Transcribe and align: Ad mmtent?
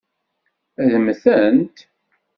Ad 0.81 0.91
mmtent? 1.03 1.77